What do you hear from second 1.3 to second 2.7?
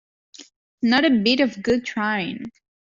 of good trying.